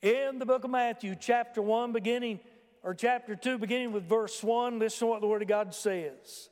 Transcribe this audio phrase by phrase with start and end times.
[0.00, 2.38] In the book of Matthew, chapter 1, beginning,
[2.84, 6.50] or chapter 2, beginning with verse 1, listen to what the Word of God says.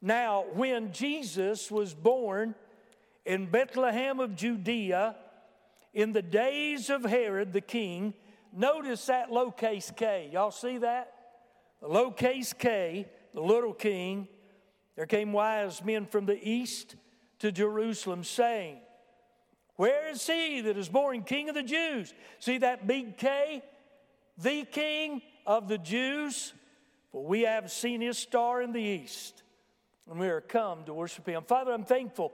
[0.00, 2.54] Now, when Jesus was born
[3.26, 5.16] in Bethlehem of Judea,
[5.92, 8.14] in the days of Herod the king,
[8.52, 10.30] notice that lowercase k.
[10.32, 11.12] Y'all see that?
[11.80, 14.28] The lowercase k, the little king,
[14.94, 16.94] there came wise men from the east
[17.40, 18.78] to Jerusalem, saying,
[19.78, 22.12] Where is he that is born king of the Jews?
[22.40, 23.62] See that big K?
[24.36, 26.52] The king of the Jews?
[27.12, 29.44] For we have seen his star in the east,
[30.10, 31.44] and we are come to worship him.
[31.44, 32.32] Father, I'm thankful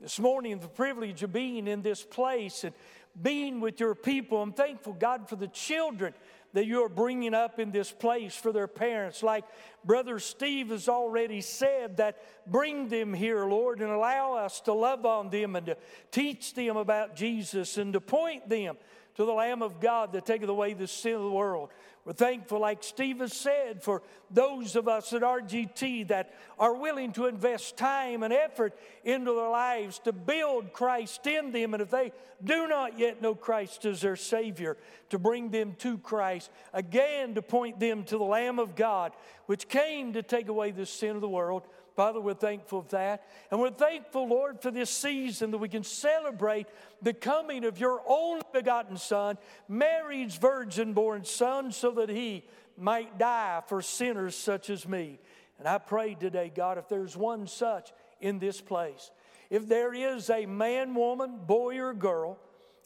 [0.00, 2.72] this morning for the privilege of being in this place and
[3.20, 4.40] being with your people.
[4.40, 6.14] I'm thankful, God, for the children
[6.56, 9.22] that you are bringing up in this place for their parents.
[9.22, 9.44] Like
[9.84, 12.16] Brother Steve has already said, that
[12.46, 15.76] bring them here, Lord, and allow us to love on them and to
[16.10, 18.78] teach them about Jesus and to point them
[19.16, 21.68] to the Lamb of God that taketh away the sin of the world.
[22.06, 27.12] We're thankful, like Steve has said, for those of us at RGT that are willing
[27.14, 31.74] to invest time and effort into their lives to build Christ in them.
[31.74, 32.12] And if they
[32.44, 34.76] do not yet know Christ as their Savior,
[35.10, 39.10] to bring them to Christ, again to point them to the Lamb of God,
[39.46, 41.64] which came to take away the sin of the world.
[41.96, 43.26] Father, we're thankful for that.
[43.50, 46.66] And we're thankful, Lord, for this season that we can celebrate
[47.00, 52.44] the coming of your only begotten Son, Mary's virgin born Son, so that he
[52.76, 55.18] might die for sinners such as me.
[55.58, 59.10] And I pray today, God, if there's one such in this place,
[59.48, 62.38] if there is a man, woman, boy, or girl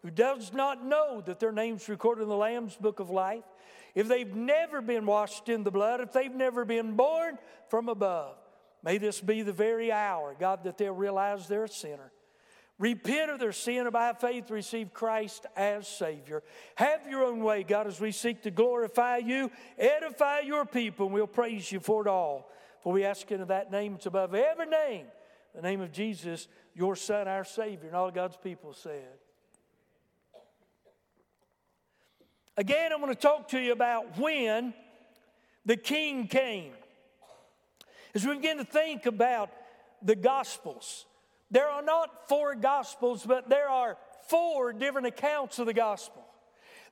[0.02, 3.42] who does not know that their name's recorded in the Lamb's book of life,
[3.96, 7.38] if they've never been washed in the blood, if they've never been born
[7.68, 8.36] from above,
[8.82, 12.12] May this be the very hour, God, that they'll realize they're a sinner.
[12.78, 16.42] Repent of their sin and by faith receive Christ as Savior.
[16.76, 21.14] Have your own way, God, as we seek to glorify you, edify your people, and
[21.14, 22.50] we'll praise you for it all.
[22.82, 25.04] For we ask in that name, it's above every name,
[25.54, 27.88] the name of Jesus, your Son, our Savior.
[27.88, 29.08] And all God's people said.
[32.56, 34.72] Again, I'm going to talk to you about when
[35.66, 36.72] the King came.
[38.14, 39.50] As we begin to think about
[40.02, 41.06] the Gospels,
[41.50, 43.96] there are not four Gospels, but there are
[44.28, 46.24] four different accounts of the Gospel.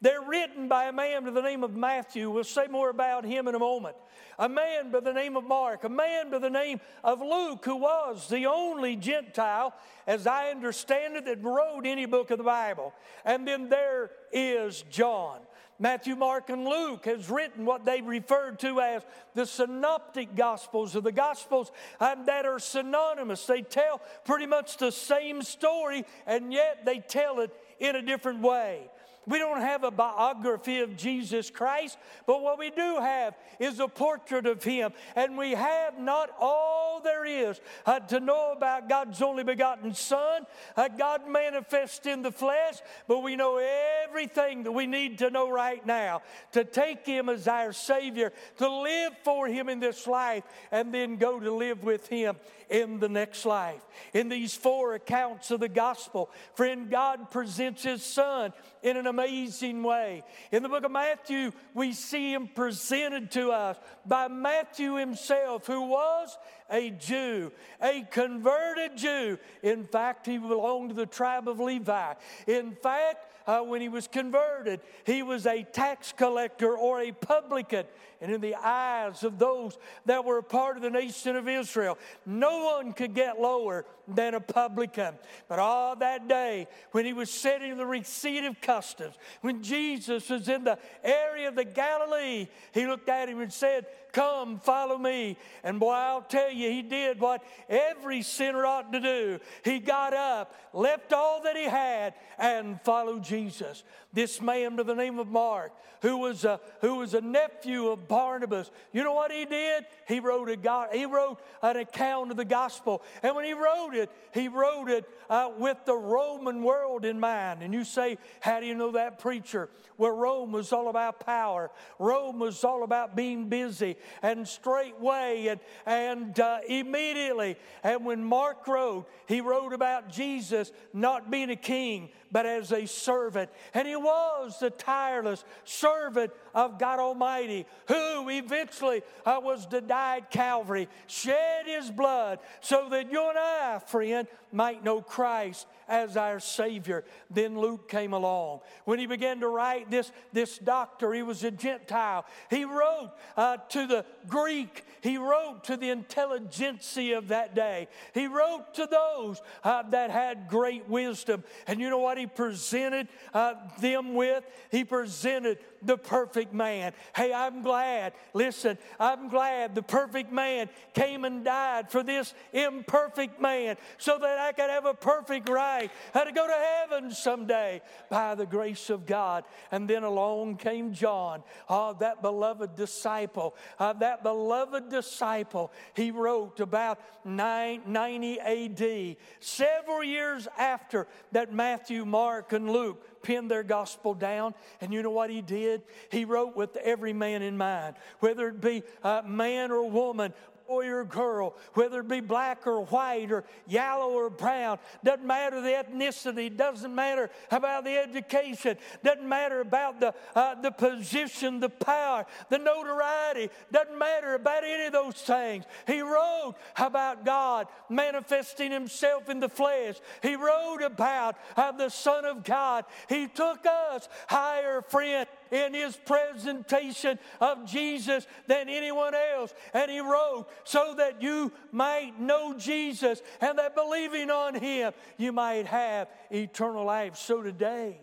[0.00, 2.30] They're written by a man by the name of Matthew.
[2.30, 3.96] We'll say more about him in a moment.
[4.38, 5.82] A man by the name of Mark.
[5.82, 9.74] A man by the name of Luke, who was the only Gentile,
[10.06, 12.94] as I understand it, that wrote any book of the Bible.
[13.24, 15.40] And then there is John.
[15.78, 19.02] Matthew, Mark, and Luke has written what they referred to as
[19.34, 23.46] the synoptic gospels, or the gospels that are synonymous.
[23.46, 28.40] They tell pretty much the same story, and yet they tell it in a different
[28.40, 28.90] way.
[29.28, 33.86] We don't have a biography of Jesus Christ, but what we do have is a
[33.86, 34.92] portrait of him.
[35.14, 40.46] And we have not all there is uh, to know about God's only begotten Son,
[40.76, 43.60] uh, God manifest in the flesh, but we know
[44.04, 46.22] everything that we need to know right now
[46.52, 51.16] to take him as our Savior, to live for him in this life, and then
[51.16, 52.36] go to live with him
[52.70, 53.84] in the next life.
[54.14, 58.52] In these four accounts of the gospel, friend, God presents his Son
[58.82, 60.22] in an amazing way.
[60.52, 65.82] In the book of Matthew, we see him presented to us by Matthew himself, who
[65.82, 66.38] was
[66.70, 67.50] a Jew,
[67.82, 69.38] a converted Jew.
[69.62, 72.14] In fact, he belonged to the tribe of Levi.
[72.46, 77.86] In fact, uh, when he was converted, he was a tax collector or a publican.
[78.20, 81.98] And in the eyes of those that were a part of the nation of Israel,
[82.26, 85.14] no one could get lower than a publican.
[85.48, 90.28] But all that day, when he was sitting in the receipt of customs, when Jesus
[90.30, 94.96] was in the area of the Galilee, he looked at him and said, Come, follow
[94.96, 95.36] me.
[95.62, 99.38] And boy, I'll tell you, he did what every sinner ought to do.
[99.62, 103.84] He got up, left all that he had, and followed Jesus.
[104.12, 108.07] This man by the name of Mark, who was a, who was a nephew of
[108.08, 109.84] Barnabas, you know what he did?
[110.06, 113.02] He wrote, a God, he wrote an account of the gospel.
[113.22, 117.62] And when he wrote it, he wrote it uh, with the Roman world in mind.
[117.62, 119.68] And you say, How do you know that, preacher?
[119.96, 125.60] Well, Rome was all about power, Rome was all about being busy and straightway and,
[125.86, 127.56] and uh, immediately.
[127.82, 132.86] And when Mark wrote, he wrote about Jesus not being a king, but as a
[132.86, 133.50] servant.
[133.74, 140.88] And he was the tireless servant of God Almighty, who eventually uh, was at Calvary,
[141.06, 147.04] shed his blood so that you and I, friend, might know Christ as our Savior.
[147.30, 148.60] Then Luke came along.
[148.84, 152.24] When he began to write this, this doctor, he was a Gentile.
[152.50, 157.88] He wrote uh, to the Greek, he wrote to the intelligentsia of that day.
[158.14, 161.44] He wrote to those uh, that had great wisdom.
[161.66, 164.44] And you know what he presented uh, them with?
[164.70, 166.92] He presented the perfect man.
[167.14, 173.40] Hey, I'm glad, listen, I'm glad the perfect man came and died for this imperfect
[173.40, 177.80] man so that I could have a perfect right how to go to heaven someday
[178.10, 179.44] by the grace of God.
[179.70, 185.72] And then along came John, oh, that beloved disciple, uh, that beloved disciple.
[185.94, 193.62] He wrote about 990 AD, several years after that Matthew, Mark, and Luke pinned their
[193.62, 194.54] gospel down.
[194.80, 195.82] And you know what he did?
[196.10, 200.32] He wrote with every man in mind, whether it be a man or woman,
[200.68, 205.62] boy or girl, whether it be black or white or yellow or brown, doesn't matter
[205.62, 211.70] the ethnicity, doesn't matter about the education, doesn't matter about the, uh, the position, the
[211.70, 215.64] power, the notoriety, doesn't matter about any of those things.
[215.86, 219.96] He wrote about God manifesting himself in the flesh.
[220.22, 222.84] He wrote about uh, the Son of God.
[223.08, 229.54] He took us higher, friend, in his presentation of Jesus than anyone else.
[229.74, 235.32] And he wrote, so that you might know Jesus and that believing on him, you
[235.32, 237.16] might have eternal life.
[237.16, 238.00] So today,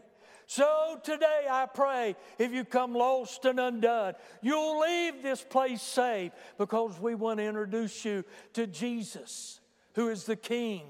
[0.48, 6.32] so today I pray if you come lost and undone, you'll leave this place safe
[6.58, 9.60] because we want to introduce you to Jesus,
[9.94, 10.84] who is the King,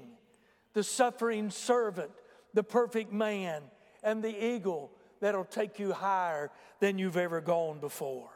[0.74, 2.10] the suffering servant,
[2.52, 3.62] the perfect man,
[4.02, 8.30] and the eagle that'll take you higher than you've ever gone before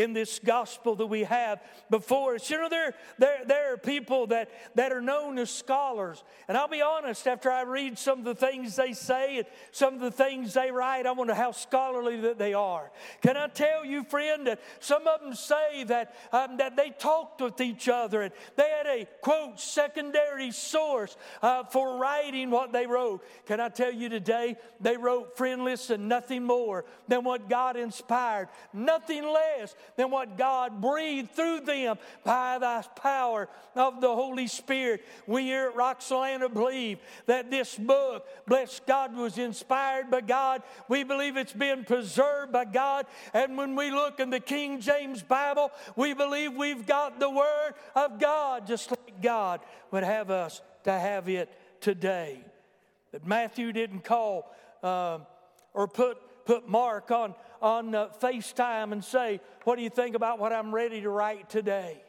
[0.00, 1.60] in this gospel that we have
[1.90, 2.48] before us.
[2.50, 6.22] You know, there, there, there are people that, that are known as scholars.
[6.48, 9.94] And I'll be honest, after I read some of the things they say and some
[9.94, 12.90] of the things they write, I wonder how scholarly that they are.
[13.20, 17.40] Can I tell you, friend, that some of them say that, um, that they talked
[17.40, 22.86] with each other and they had a, quote, secondary source uh, for writing what they
[22.86, 23.22] wrote.
[23.46, 28.48] Can I tell you today, they wrote, friend, listen, nothing more than what God inspired,
[28.72, 35.04] nothing less than what God breathed through them by the power of the Holy Spirit.
[35.26, 40.62] We here at Roxalana believe that this book, bless God, was inspired by God.
[40.88, 43.06] We believe it's been preserved by God.
[43.32, 47.74] And when we look in the King James Bible, we believe we've got the Word
[47.94, 49.60] of God, just like God
[49.90, 51.50] would have us to have it
[51.80, 52.40] today.
[53.12, 55.18] That Matthew didn't call uh,
[55.74, 60.38] or put, put Mark on on uh, FaceTime and say, What do you think about
[60.38, 62.02] what I'm ready to write today?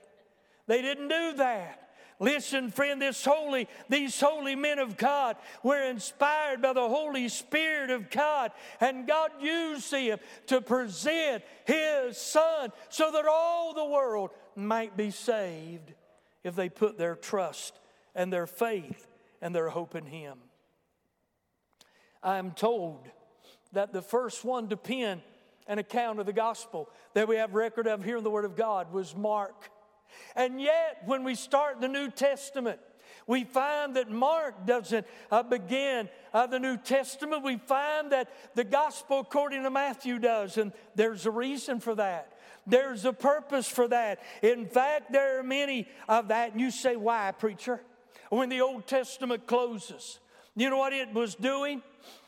[0.67, 1.81] They didn't do that.
[2.21, 7.89] Listen, friend, this holy, these holy men of God were inspired by the Holy Spirit
[7.89, 14.29] of God, and God used them to present His Son so that all the world
[14.55, 15.93] might be saved
[16.43, 17.73] if they put their trust
[18.13, 19.07] and their faith
[19.41, 20.37] and their hope in Him.
[22.21, 23.07] I am told
[23.73, 25.23] that the first one to pen
[25.71, 28.57] an account of the gospel that we have record of here in the Word of
[28.57, 29.71] God was Mark.
[30.35, 32.77] And yet, when we start the New Testament,
[33.25, 37.43] we find that Mark doesn't uh, begin uh, the New Testament.
[37.43, 42.33] We find that the gospel according to Matthew does, and there's a reason for that.
[42.67, 44.19] There's a purpose for that.
[44.41, 46.51] In fact, there are many of that.
[46.51, 47.79] And you say, why, preacher?
[48.29, 50.19] When the Old Testament closes,
[50.53, 51.81] you know what it was doing?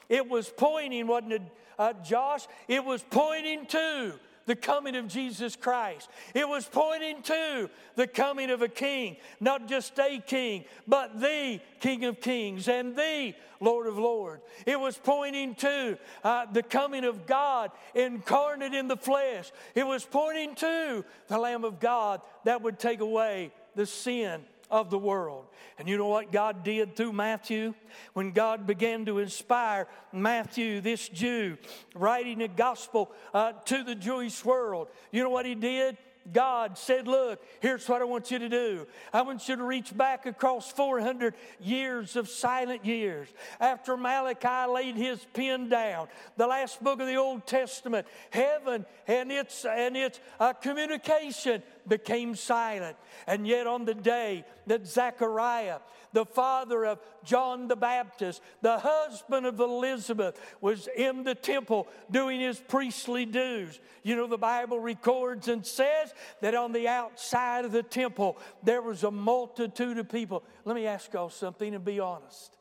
[0.08, 1.41] It was pointing, wasn't it,
[1.77, 2.48] uh, Josh?
[2.68, 4.13] It was pointing to
[4.46, 6.10] the coming of Jesus Christ.
[6.34, 11.60] It was pointing to the coming of a king, not just a king, but the
[11.80, 14.44] King of Kings and the Lord of Lords.
[14.65, 19.51] It was pointing to uh, the coming of God incarnate in the flesh.
[19.75, 24.89] It was pointing to the Lamb of God that would take away the sin of
[24.89, 25.46] the world.
[25.77, 27.75] And you know what God did through Matthew?
[28.13, 31.58] When God began to inspire Matthew, this Jew,
[31.94, 35.96] writing a gospel uh, to the Jewish world, you know what he did?
[36.32, 38.88] God said, Look, here's what I want you to do.
[39.12, 43.27] I want you to reach back across 400 years of silent years.
[43.60, 49.32] After Malachi laid his pen down, the last book of the Old Testament, heaven and
[49.32, 52.98] its, and its uh, communication became silent.
[53.28, 55.80] And yet, on the day that Zechariah,
[56.13, 62.40] the father of John the Baptist, the husband of Elizabeth, was in the temple doing
[62.40, 67.72] his priestly dues, you know, the Bible records and says that on the outside of
[67.72, 70.44] the temple there was a multitude of people.
[70.66, 72.58] Let me ask y'all something and be honest.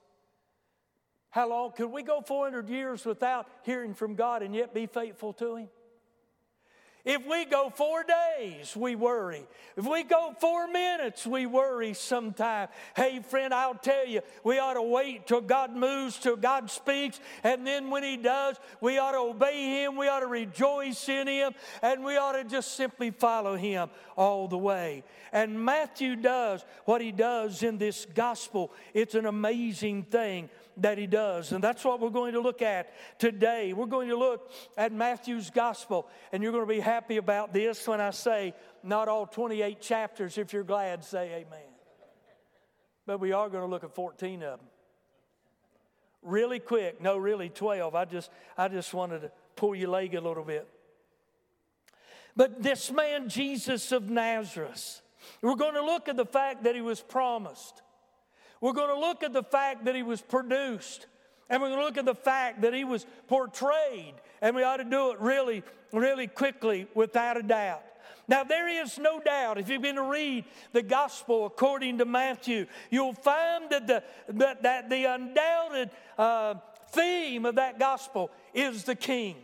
[1.31, 5.33] How long could we go 400 years without hearing from God and yet be faithful
[5.35, 5.69] to Him?
[7.05, 9.45] If we go four days, we worry.
[9.77, 12.69] If we go four minutes, we worry sometime.
[12.95, 17.19] Hey, friend, I'll tell you, we ought to wait till God moves, till God speaks,
[17.43, 21.27] and then when He does, we ought to obey Him, we ought to rejoice in
[21.27, 25.03] Him, and we ought to just simply follow Him all the way.
[25.33, 28.71] And Matthew does what he does in this gospel.
[28.93, 31.53] It's an amazing thing that he does.
[31.53, 33.73] And that's what we're going to look at today.
[33.73, 37.87] We're going to look at Matthew's gospel, and you're going to be happy about this
[37.87, 40.39] when I say not all 28 chapters.
[40.39, 41.69] If you're glad, say amen.
[43.07, 44.69] But we are going to look at 14 of them.
[46.23, 47.95] Really quick, no, really 12.
[47.95, 50.69] I just, I just wanted to pull your leg a little bit.
[52.37, 55.03] But this man, Jesus of Nazareth,
[55.41, 57.83] we're going to look at the fact that he was promised.
[58.63, 61.07] We're going to look at the fact that he was produced.
[61.51, 64.15] And we're going to look at the fact that he was portrayed.
[64.41, 67.83] And we ought to do it really, really quickly, without a doubt.
[68.29, 72.67] Now, there is no doubt, if you've been to read the gospel according to Matthew,
[72.89, 76.55] you'll find that the, that, that the undoubted uh,
[76.91, 79.37] theme of that gospel is the king.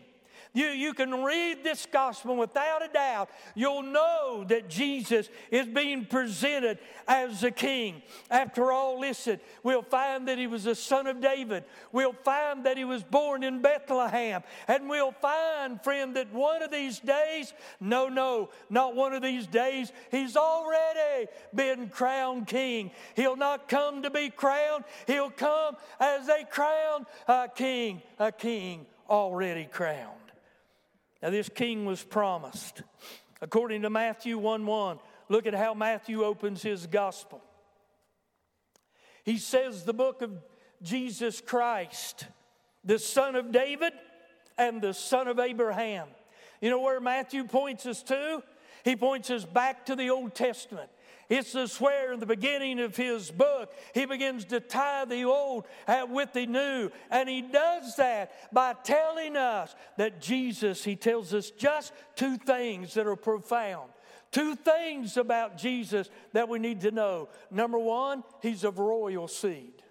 [0.59, 3.31] You, you can read this gospel without a doubt.
[3.55, 8.03] You'll know that Jesus is being presented as the king.
[8.29, 11.63] After all, listen, we'll find that he was the son of David.
[11.93, 14.43] We'll find that he was born in Bethlehem.
[14.67, 19.47] And we'll find, friend, that one of these days, no, no, not one of these
[19.47, 22.91] days, he's already been crowned king.
[23.15, 27.07] He'll not come to be crowned, he'll come as a crowned
[27.55, 30.28] king, a king already crowned.
[31.23, 32.83] Now, this king was promised.
[33.41, 34.99] According to Matthew 1 1,
[35.29, 37.43] look at how Matthew opens his gospel.
[39.25, 40.33] He says, The book of
[40.83, 42.27] Jesus Christ,
[42.85, 43.93] the son of David
[44.57, 46.09] and the son of Abraham.
[46.61, 48.43] You know where Matthew points us to?
[48.85, 50.91] He points us back to the Old Testament.
[51.29, 55.67] It's this where in the beginning of his book, he begins to tie the old
[56.09, 56.91] with the new.
[57.11, 62.95] And he does that by telling us that Jesus, he tells us just two things
[62.95, 63.91] that are profound.
[64.31, 67.29] Two things about Jesus that we need to know.
[67.51, 69.83] Number one, he's of royal seed.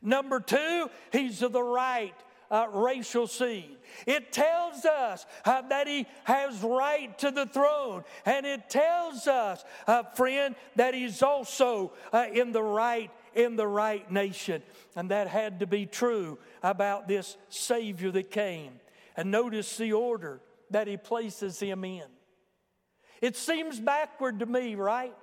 [0.00, 2.14] Number two, he's of the right
[2.52, 3.78] uh, racial seed.
[4.06, 9.64] It tells us uh, that he has right to the throne, and it tells us,
[9.88, 14.62] uh, friend, that he's also uh, in the right in the right nation,
[14.94, 18.72] and that had to be true about this Savior that came.
[19.16, 20.40] And notice the order
[20.70, 22.04] that he places him in.
[23.22, 25.14] It seems backward to me, right?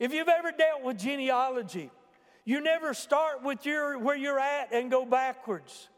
[0.00, 1.90] If you've ever dealt with genealogy,
[2.44, 5.89] you never start with your, where you're at and go backwards.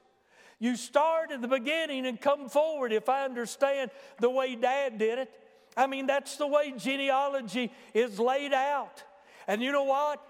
[0.62, 3.90] You start at the beginning and come forward, if I understand
[4.20, 5.30] the way Dad did it.
[5.76, 9.02] I mean, that's the way genealogy is laid out.
[9.48, 10.22] And you know what?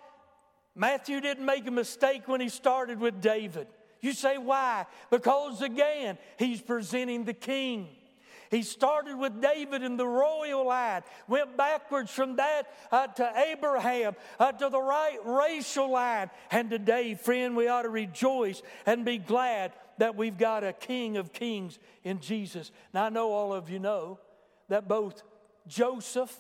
[0.75, 3.67] Matthew didn't make a mistake when he started with David.
[4.01, 4.87] You say, why?
[5.11, 7.89] Because again, he's presenting the king.
[8.51, 14.17] He started with David in the royal line, went backwards from that uh, to Abraham,
[14.39, 16.31] uh, to the right racial line.
[16.51, 21.17] And today, friend, we ought to rejoice and be glad that we've got a King
[21.17, 22.71] of Kings in Jesus.
[22.93, 24.19] Now, I know all of you know
[24.69, 25.23] that both
[25.67, 26.35] Joseph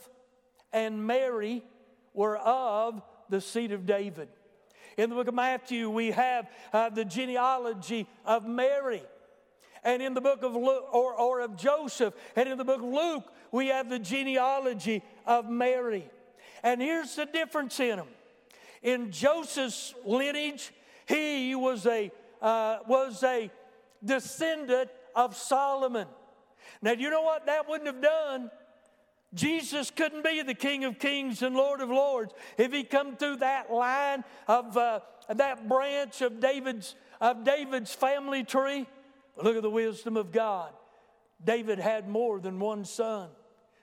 [0.72, 1.62] and Mary
[2.14, 4.28] were of the seed of David.
[4.96, 9.02] In the book of Matthew, we have uh, the genealogy of Mary.
[9.84, 12.84] And in the book of Luke, or, or of Joseph, and in the book of
[12.84, 16.08] Luke, we have the genealogy of Mary.
[16.62, 18.08] And here's the difference in them.
[18.82, 20.72] In Joseph's lineage,
[21.06, 23.50] he was a uh, was a
[24.04, 26.06] descendant of Solomon.
[26.82, 28.50] Now, you know what that wouldn't have done?
[29.34, 33.36] Jesus couldn't be the King of Kings and Lord of Lords if he come through
[33.36, 38.86] that line of uh, that branch of David's of David's family tree.
[39.42, 40.72] Look at the wisdom of God.
[41.42, 43.30] David had more than one son.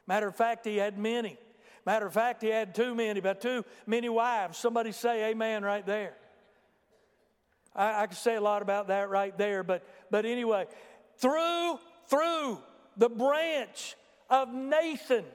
[0.06, 1.38] Matter of fact, he had many.
[1.86, 4.58] Matter of fact, he had too many, but too many wives.
[4.58, 6.13] Somebody say amen right there.
[7.76, 10.66] I, I could say a lot about that right there, but, but anyway,
[11.18, 12.60] through, through
[12.98, 13.96] the branch
[14.30, 15.26] of Nathan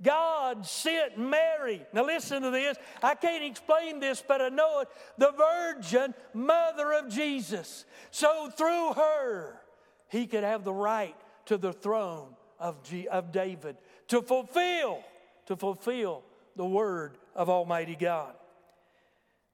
[0.00, 1.82] God sent Mary.
[1.92, 2.76] Now, listen to this.
[3.02, 4.88] I can't explain this, but I know it.
[5.18, 7.84] The virgin mother of Jesus.
[8.10, 9.60] So, through her,
[10.08, 13.76] he could have the right to the throne of, G- of David
[14.08, 15.02] to fulfill,
[15.46, 16.22] to fulfill
[16.54, 18.34] the word of Almighty God.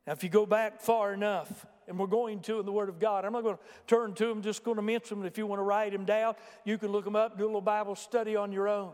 [0.07, 2.99] Now, if you go back far enough, and we're going to in the Word of
[2.99, 3.25] God.
[3.25, 5.27] I'm not going to turn to them, just going to mention them.
[5.27, 7.61] If you want to write them down, you can look them up, do a little
[7.61, 8.93] Bible study on your own.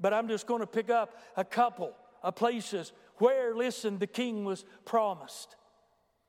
[0.00, 4.44] But I'm just going to pick up a couple of places where, listen, the king
[4.44, 5.56] was promised.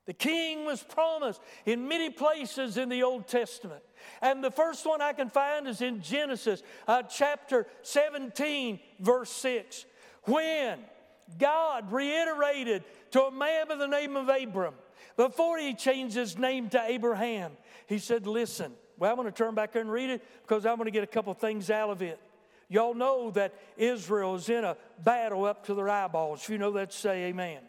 [0.05, 3.83] The king was promised in many places in the Old Testament.
[4.21, 9.85] And the first one I can find is in Genesis uh, chapter 17, verse 6,
[10.23, 10.79] when
[11.37, 14.73] God reiterated to a man by the name of Abram,
[15.17, 17.51] before he changed his name to Abraham,
[17.87, 20.85] he said, Listen, well, I'm going to turn back and read it because I'm going
[20.85, 22.19] to get a couple things out of it.
[22.69, 26.43] Y'all know that Israel is in a battle up to their eyeballs.
[26.43, 27.59] If you know that, say amen.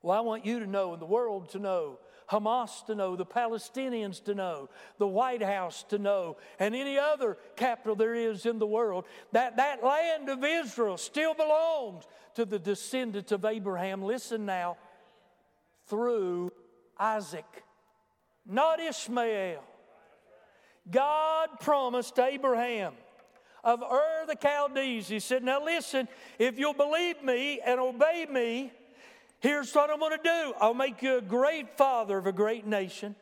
[0.00, 1.98] Well, I want you to know and the world to know,
[2.30, 7.36] Hamas to know, the Palestinians to know, the White House to know, and any other
[7.56, 12.58] capital there is in the world that that land of Israel still belongs to the
[12.58, 14.02] descendants of Abraham.
[14.02, 14.78] Listen now,
[15.92, 16.50] through
[16.98, 17.44] Isaac,
[18.46, 19.62] not Ishmael.
[20.90, 22.94] God promised Abraham
[23.62, 25.06] of Ur the Chaldees.
[25.08, 26.08] He said, Now listen,
[26.38, 28.72] if you'll believe me and obey me,
[29.40, 32.66] here's what I'm going to do I'll make you a great father of a great
[32.66, 33.14] nation.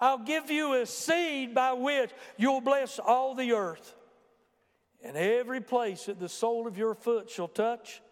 [0.00, 3.94] I'll give you a seed by which you'll bless all the earth.
[5.04, 8.02] And every place that the sole of your foot shall touch,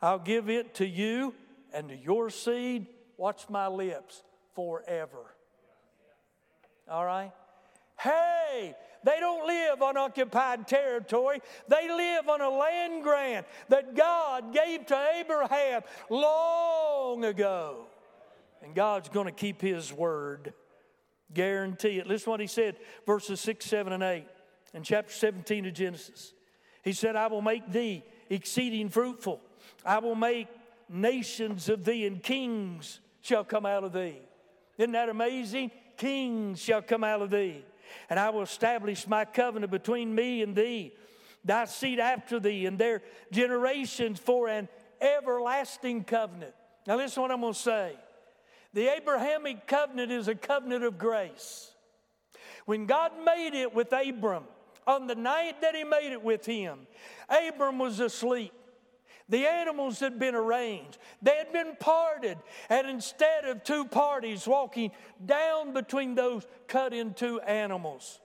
[0.00, 1.34] I'll give it to you
[1.74, 2.86] and to your seed.
[3.20, 4.22] Watch my lips
[4.54, 5.36] forever.
[6.90, 7.30] All right?
[8.00, 8.74] Hey,
[9.04, 11.42] they don't live on occupied territory.
[11.68, 17.84] They live on a land grant that God gave to Abraham long ago.
[18.62, 20.54] And God's going to keep his word.
[21.34, 22.06] Guarantee it.
[22.06, 24.24] Listen what he said, verses 6, 7, and 8
[24.72, 26.32] in chapter 17 of Genesis.
[26.82, 29.42] He said, I will make thee exceeding fruitful.
[29.84, 30.48] I will make
[30.88, 34.20] nations of thee, and kings shall come out of thee.
[34.78, 35.70] Isn't that amazing?
[35.96, 37.64] Kings shall come out of thee
[38.08, 40.92] and I will establish my covenant between me and thee,
[41.44, 44.68] thy seed after thee, and their generations for an
[45.00, 46.54] everlasting covenant.
[46.86, 47.96] Now, listen to what I'm going to say.
[48.72, 51.72] The Abrahamic covenant is a covenant of grace.
[52.66, 54.44] When God made it with Abram,
[54.86, 56.86] on the night that he made it with him,
[57.28, 58.52] Abram was asleep.
[59.30, 62.36] The animals had been arranged, they had been parted,
[62.68, 64.90] and instead of two parties walking
[65.24, 68.20] down between those cut in two animals,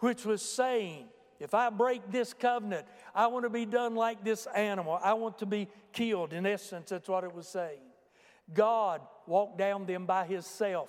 [0.00, 4.46] which was saying, if I break this covenant, I want to be done like this
[4.54, 4.98] animal.
[5.02, 6.32] I want to be killed.
[6.32, 7.80] In essence, that's what it was saying.
[8.54, 10.88] God walked down them by himself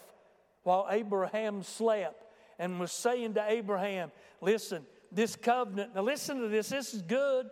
[0.63, 2.23] while Abraham slept
[2.59, 7.49] and was saying to Abraham, Listen, this covenant, now listen to this, this is good.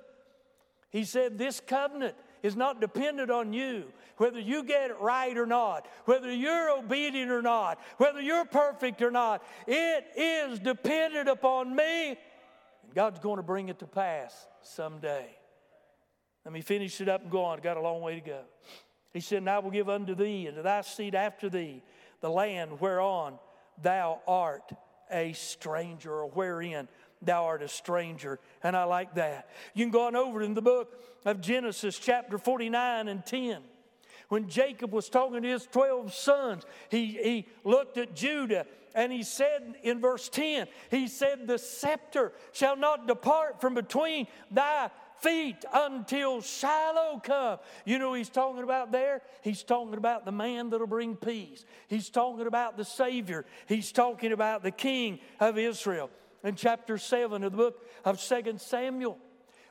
[0.96, 5.46] He said, This covenant is not dependent on you, whether you get it right or
[5.46, 9.44] not, whether you're obedient or not, whether you're perfect or not.
[9.68, 12.16] It is dependent upon me.
[12.94, 15.28] God's going to bring it to pass someday.
[16.46, 17.58] Let me finish it up and go on.
[17.58, 18.44] I've got a long way to go.
[19.12, 21.84] He said, And I will give unto thee and to thy seed after thee
[22.22, 23.38] the land whereon
[23.82, 24.72] thou art
[25.12, 26.88] a stranger, or wherein
[27.26, 28.40] thou art a stranger.
[28.64, 29.50] And I like that.
[29.74, 33.62] You can go on over in the book of Genesis, chapter 49 and 10.
[34.30, 39.24] When Jacob was talking to his 12 sons, he, he looked at Judah and he
[39.24, 45.64] said in verse 10, he said, The scepter shall not depart from between thy feet
[45.74, 47.60] until Shiloh come.
[47.84, 49.22] You know he's talking about there?
[49.42, 51.66] He's talking about the man that'll bring peace.
[51.88, 53.46] He's talking about the Savior.
[53.68, 56.10] He's talking about the King of Israel
[56.46, 59.18] in chapter 7 of the book of 2 Samuel,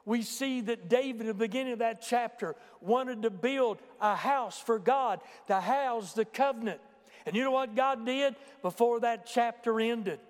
[0.04, 4.58] we see that David, in the beginning of that chapter, wanted to build a house
[4.58, 6.80] for God to house the covenant.
[7.24, 10.20] And you know what God did before that chapter ended?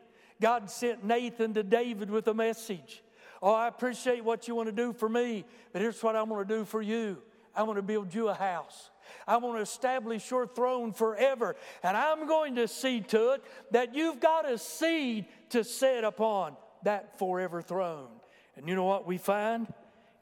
[0.40, 3.02] God sent Nathan to David with a message.
[3.42, 6.46] Oh, I appreciate what you want to do for me, but here's what I'm going
[6.46, 7.18] to do for you
[7.56, 8.90] I'm going to build you a house.
[9.26, 11.56] I want to establish your throne forever.
[11.82, 16.56] And I'm going to see to it that you've got a seed to set upon
[16.82, 18.08] that forever throne.
[18.56, 19.72] And you know what we find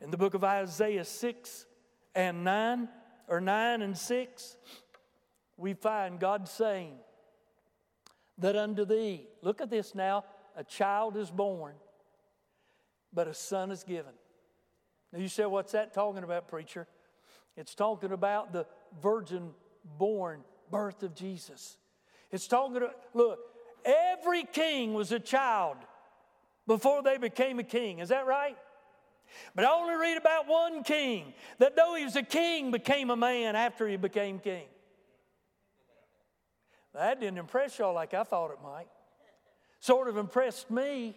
[0.01, 1.67] in the book of Isaiah 6
[2.15, 2.89] and 9,
[3.29, 4.57] or 9 and 6?
[5.57, 6.95] We find God saying
[8.39, 10.25] that unto thee, look at this now,
[10.57, 11.75] a child is born,
[13.13, 14.13] but a son is given.
[15.13, 16.87] Now you say, what's that talking about, preacher?
[17.57, 18.67] It's talking about the
[19.01, 19.51] virgin
[19.99, 21.77] born birth of Jesus.
[22.31, 23.39] It's talking about, look,
[23.85, 25.77] every king was a child
[26.67, 27.99] before they became a king.
[27.99, 28.57] Is that right?
[29.55, 33.17] But I only read about one king that though he was a king, became a
[33.17, 34.65] man after he became king.
[36.95, 38.89] That didn't impress y'all like I thought it might.
[39.81, 41.17] Sort of impressed me.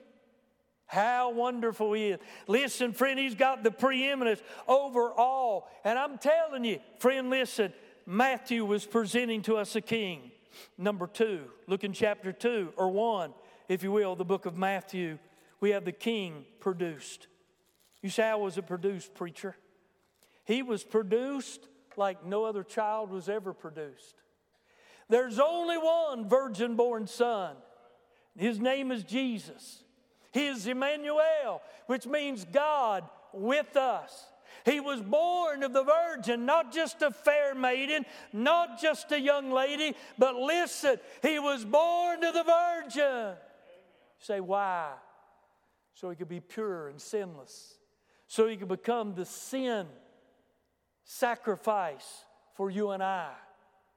[0.88, 2.20] How wonderful he is.
[2.48, 5.70] Listen, friend, he's got the preeminence over all.
[5.84, 7.74] And I'm telling you, friend, listen,
[8.06, 10.32] Matthew was presenting to us a king.
[10.78, 13.34] Number two, look in chapter two, or one,
[13.68, 15.18] if you will, the book of Matthew.
[15.60, 17.28] We have the king produced.
[18.02, 19.56] You say, How was it produced, preacher?
[20.46, 21.68] He was produced
[21.98, 24.16] like no other child was ever produced.
[25.10, 27.56] There's only one virgin born son.
[28.38, 29.84] His name is Jesus.
[30.36, 34.26] He is Emmanuel, which means God with us.
[34.66, 39.50] He was born of the virgin, not just a fair maiden, not just a young
[39.50, 43.38] lady, but listen, he was born of the virgin.
[44.20, 44.92] say, why?
[45.94, 47.76] So he could be pure and sinless
[48.28, 49.88] so he could become the sin
[51.06, 53.32] sacrifice for you and I.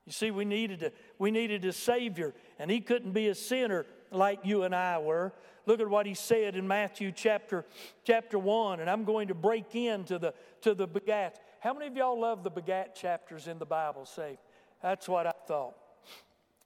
[0.09, 3.85] You see, we needed a, we needed a Savior, and he couldn't be a sinner
[4.11, 5.35] like you and I were.
[5.67, 7.67] Look at what he said in Matthew chapter,
[8.05, 11.41] chapter 1, and I'm going to break into the, to the begat.
[11.61, 14.07] How many of y'all love the begat chapters in the Bible?
[14.07, 14.39] Say,
[14.83, 15.75] that's what I thought.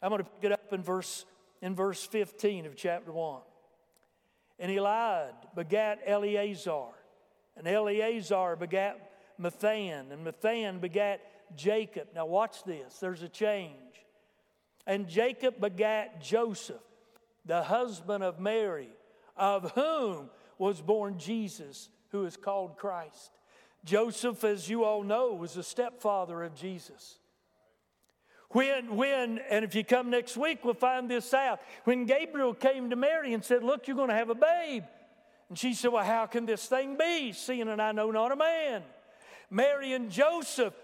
[0.01, 1.25] I'm going to pick it up in verse,
[1.63, 3.41] in verse 15 of chapter 1.
[4.61, 6.93] And Eliud begat Eleazar.
[7.57, 11.21] And Eleazar begat Matthan, and Matthan begat
[11.57, 12.09] Jacob.
[12.15, 13.77] Now, watch this, there's a change.
[14.87, 16.83] And Jacob begat Joseph,
[17.45, 18.89] the husband of Mary,
[19.37, 23.31] of whom was born Jesus, who is called Christ.
[23.85, 27.19] Joseph, as you all know, was the stepfather of Jesus.
[28.51, 31.61] When, when, and if you come next week, we'll find this out.
[31.85, 34.85] When Gabriel came to Mary and said, Look, you're going to have a babe.
[35.49, 38.37] And she said, Well, how can this thing be, seeing that I know not a
[38.37, 38.83] man?
[39.51, 40.75] Mary and Joseph,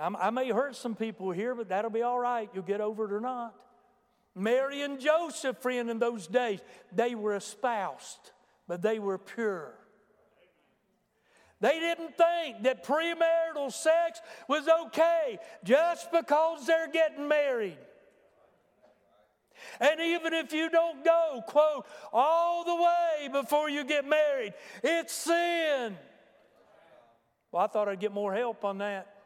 [0.00, 2.48] I may hurt some people here, but that'll be all right.
[2.54, 3.54] You'll get over it or not.
[4.34, 6.60] Mary and Joseph, friend, in those days,
[6.92, 8.30] they were espoused,
[8.68, 9.74] but they were pure.
[11.60, 17.78] They didn't think that premarital sex was okay just because they're getting married.
[19.80, 25.12] And even if you don't go, quote, all the way before you get married, it's
[25.12, 25.96] sin.
[27.50, 29.17] Well, I thought I'd get more help on that.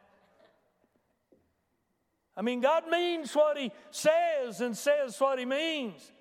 [2.37, 6.13] I mean, God means what He says and says what He means.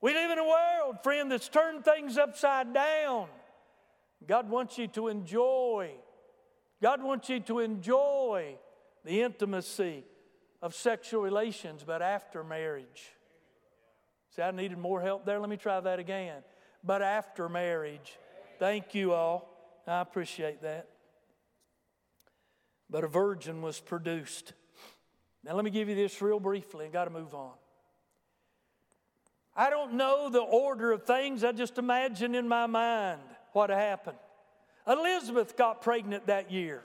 [0.00, 3.28] We live in a world, friend, that's turned things upside down.
[4.26, 5.90] God wants you to enjoy.
[6.82, 8.56] God wants you to enjoy
[9.04, 10.04] the intimacy
[10.62, 13.12] of sexual relations, but after marriage.
[14.34, 15.38] See, I needed more help there.
[15.38, 16.42] Let me try that again.
[16.84, 18.18] But after marriage.
[18.58, 19.50] Thank you all.
[19.86, 20.88] I appreciate that.
[22.90, 24.52] But a virgin was produced.
[25.46, 27.52] Now, let me give you this real briefly and got to move on.
[29.54, 31.44] I don't know the order of things.
[31.44, 33.20] I just imagine in my mind
[33.52, 34.18] what happened.
[34.88, 36.82] Elizabeth got pregnant that year.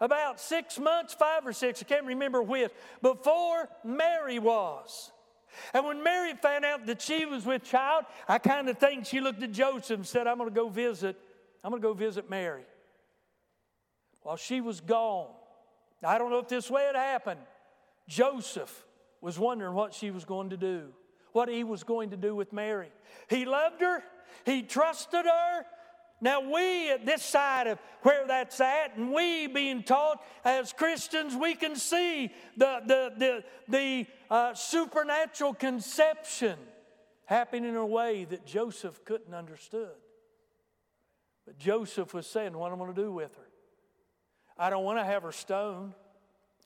[0.00, 5.12] About six months, five or six, I can't remember which, before Mary was.
[5.74, 9.20] And when Mary found out that she was with child, I kind of think she
[9.20, 11.16] looked at Joseph and said, I'm going to go visit,
[11.62, 12.64] I'm going to go visit Mary.
[14.22, 15.28] While she was gone,
[16.02, 17.40] I don't know if this way it happened.
[18.08, 18.84] Joseph
[19.20, 20.88] was wondering what she was going to do,
[21.32, 22.90] what he was going to do with Mary.
[23.28, 24.02] He loved her,
[24.44, 25.66] he trusted her,
[26.22, 31.34] now, we at this side of where that's at, and we being taught as Christians,
[31.34, 36.56] we can see the, the, the, the uh, supernatural conception
[37.26, 39.96] happening in a way that Joseph couldn't understood.
[41.44, 43.48] But Joseph was saying, What am I going to do with her?
[44.56, 45.94] I don't want to have her stoned.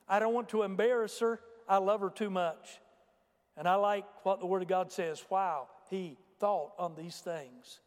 [0.08, 1.40] I don't want to embarrass her.
[1.68, 2.80] I love her too much.
[3.56, 5.24] And I like what the Word of God says.
[5.30, 7.80] Wow, he thought on these things.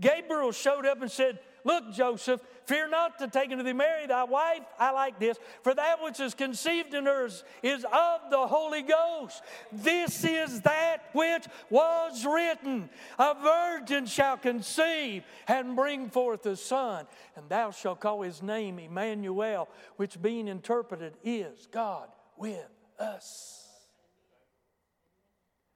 [0.00, 4.22] Gabriel showed up and said, Look, Joseph, fear not to take unto thee Mary, thy
[4.22, 4.62] wife.
[4.78, 5.36] I like this.
[5.62, 7.28] For that which is conceived in her
[7.60, 9.42] is of the Holy Ghost.
[9.72, 17.08] This is that which was written A virgin shall conceive and bring forth a son,
[17.34, 23.66] and thou shalt call his name Emmanuel, which being interpreted is God with us.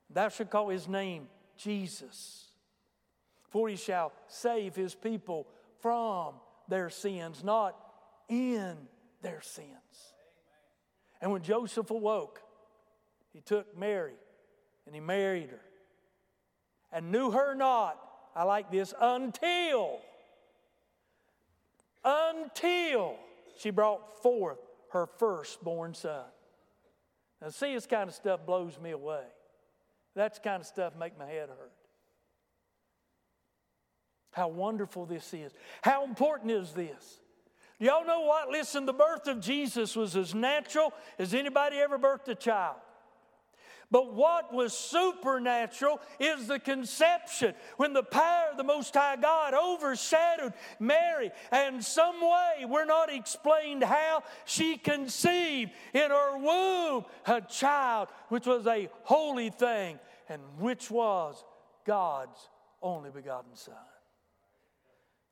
[0.08, 2.49] Thou shalt call his name Jesus
[3.50, 5.46] for he shall save his people
[5.80, 6.34] from
[6.68, 7.76] their sins, not
[8.28, 8.76] in
[9.22, 9.68] their sins.
[11.20, 12.40] And when Joseph awoke,
[13.32, 14.14] he took Mary
[14.86, 15.60] and he married her
[16.92, 17.98] and knew her not.
[18.34, 20.00] I like this until,
[22.04, 23.16] until
[23.58, 24.58] she brought forth
[24.92, 26.24] her firstborn son.
[27.42, 29.24] Now, see, this kind of stuff blows me away.
[30.14, 31.72] That's kind of stuff make my head hurt.
[34.32, 35.52] How wonderful this is.
[35.82, 37.20] How important is this?
[37.78, 38.50] Y'all know what?
[38.50, 42.76] Listen, the birth of Jesus was as natural as anybody ever birthed a child.
[43.90, 49.52] But what was supernatural is the conception when the power of the Most High God
[49.52, 51.32] overshadowed Mary.
[51.50, 58.46] And some way, we're not explained how, she conceived in her womb a child which
[58.46, 61.42] was a holy thing and which was
[61.84, 62.48] God's
[62.80, 63.74] only begotten Son.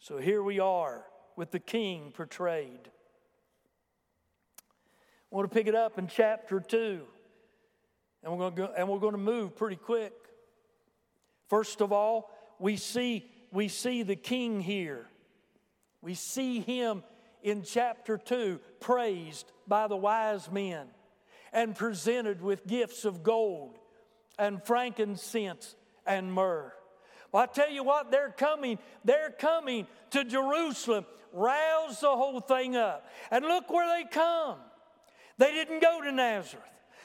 [0.01, 1.05] So here we are
[1.37, 2.91] with the king portrayed.
[5.31, 7.03] I want to pick it up in chapter 2.
[8.23, 10.13] And we're going to, go, and we're going to move pretty quick.
[11.49, 15.07] First of all, we see, we see the king here.
[16.01, 17.03] We see him
[17.43, 20.87] in chapter 2 praised by the wise men
[21.53, 23.79] and presented with gifts of gold
[24.39, 25.75] and frankincense
[26.07, 26.73] and myrrh.
[27.33, 32.77] Well, I tell you what, they're coming, they're coming to Jerusalem, rouse the whole thing
[32.77, 33.07] up.
[33.31, 34.57] And look where they come.
[35.37, 36.65] They didn't go to Nazareth.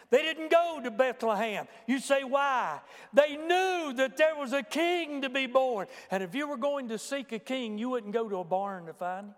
[0.10, 1.68] They didn't go to Bethlehem.
[1.88, 2.80] You say, why?
[3.14, 5.88] They knew that there was a king to be born.
[6.12, 8.86] And if you were going to seek a king, you wouldn't go to a barn
[8.86, 9.36] to find him.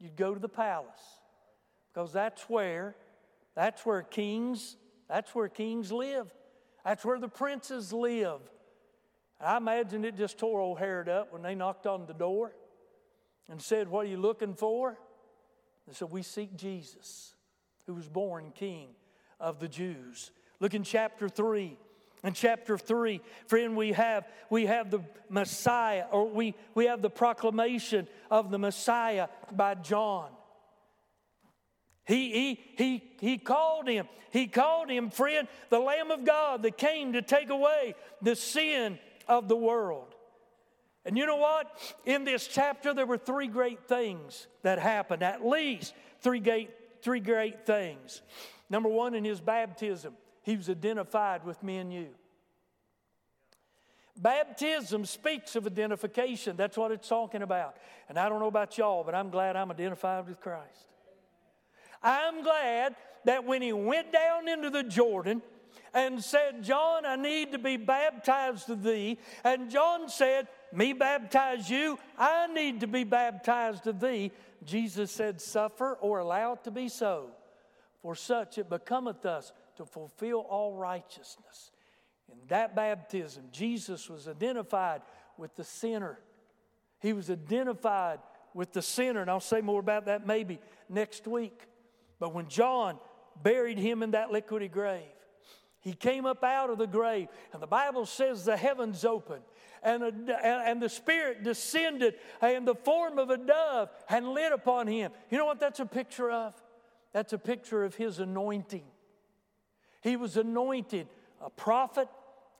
[0.00, 0.88] You'd go to the palace.
[1.92, 2.96] Because that's where,
[3.54, 4.76] that's where kings,
[5.08, 6.28] that's where kings live.
[6.84, 8.40] That's where the princes live.
[9.42, 12.52] I imagine it just tore old Herod up when they knocked on the door
[13.48, 14.98] and said, What are you looking for?
[15.86, 17.34] They said, We seek Jesus,
[17.86, 18.90] who was born king
[19.40, 20.30] of the Jews.
[20.60, 21.76] Look in chapter 3.
[22.24, 27.10] In chapter 3, friend, we have, we have the Messiah, or we, we have the
[27.10, 30.28] proclamation of the Messiah by John.
[32.04, 36.78] He, he, he, he called him, he called him, friend, the Lamb of God that
[36.78, 40.14] came to take away the sin of the world.
[41.04, 41.66] And you know what?
[42.06, 46.70] In this chapter, there were three great things that happened, at least three great,
[47.02, 48.22] three great things.
[48.70, 52.08] Number one, in his baptism, he was identified with me and you.
[54.16, 56.56] Baptism speaks of identification.
[56.56, 57.76] That's what it's talking about.
[58.08, 60.86] And I don't know about y'all, but I'm glad I'm identified with Christ.
[62.02, 65.40] I'm glad that when he went down into the Jordan
[65.94, 71.68] and said, John, I need to be baptized of thee, and John said, Me baptize
[71.68, 74.32] you, I need to be baptized of thee.
[74.64, 77.30] Jesus said, Suffer or allow it to be so.
[78.00, 81.70] For such it becometh us to fulfill all righteousness.
[82.30, 85.02] In that baptism, Jesus was identified
[85.36, 86.18] with the sinner.
[87.00, 88.20] He was identified
[88.54, 91.66] with the sinner, and I'll say more about that maybe next week.
[92.18, 92.98] But when John
[93.42, 95.02] buried him in that liquidy grave,
[95.82, 99.42] he came up out of the grave, and the Bible says the heavens opened,
[99.82, 104.86] and, a, and the Spirit descended in the form of a dove and lit upon
[104.86, 105.10] him.
[105.28, 106.54] You know what that's a picture of?
[107.12, 108.84] That's a picture of his anointing.
[110.02, 111.08] He was anointed
[111.44, 112.08] a prophet,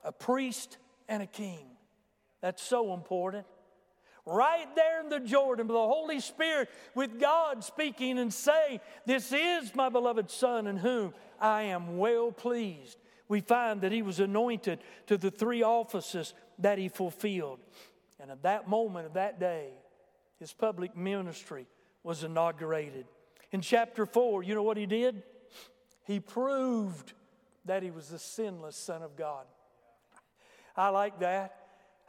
[0.03, 1.65] a priest, and a king.
[2.41, 3.45] That's so important.
[4.25, 9.31] Right there in the Jordan, with the Holy Spirit, with God speaking and saying, This
[9.31, 12.97] is my beloved Son in whom I am well pleased.
[13.27, 17.59] We find that he was anointed to the three offices that he fulfilled.
[18.19, 19.69] And at that moment of that day,
[20.39, 21.67] his public ministry
[22.03, 23.05] was inaugurated.
[23.51, 25.23] In chapter 4, you know what he did?
[26.05, 27.13] He proved
[27.65, 29.45] that he was the sinless Son of God.
[30.75, 31.55] I like that.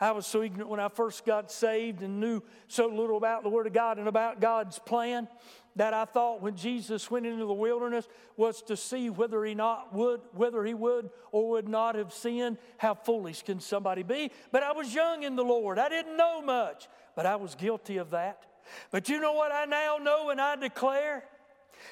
[0.01, 3.49] I was so ignorant when I first got saved and knew so little about the
[3.49, 5.29] Word of God and about God's plan
[5.77, 8.07] that I thought when Jesus went into the wilderness
[8.37, 12.59] was to see whether he not would whether he would or would not have sinned.
[12.79, 14.31] How foolish can somebody be?
[14.53, 15.79] But I was young in the Lord.
[15.79, 18.45] I didn't know much, but I was guilty of that.
[18.91, 21.25] But you know what I now know and I declare?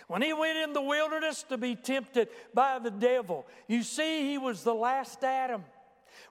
[0.07, 4.39] When he went in the wilderness to be tempted by the devil, you see, he
[4.39, 5.65] was the last Adam,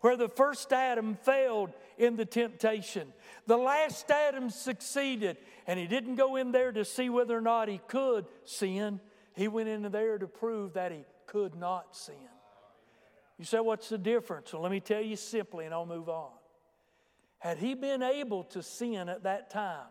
[0.01, 3.13] where the first Adam failed in the temptation.
[3.47, 7.67] The last Adam succeeded, and he didn't go in there to see whether or not
[7.67, 8.99] he could sin.
[9.35, 12.15] He went in there to prove that he could not sin.
[13.37, 14.53] You say, What's the difference?
[14.53, 16.31] Well, let me tell you simply, and I'll move on.
[17.39, 19.87] Had he been able to sin at that time,